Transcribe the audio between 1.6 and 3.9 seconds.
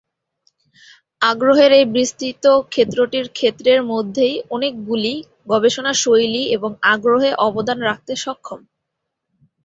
এই বিস্তৃত ক্ষেত্রটির ক্ষেত্রের